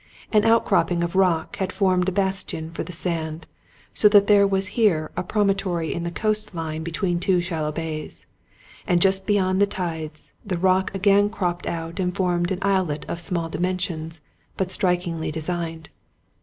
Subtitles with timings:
[0.31, 3.45] An outcropping of rock had formed a bastion for the sand,
[3.93, 8.25] so that there was here a promontory in the coast line between two shallow bays;
[8.87, 13.21] and just beyond the tides, the rock again cropped out and formed an islet of
[13.21, 14.21] small dimen sions
[14.57, 15.91] but strikingly designed.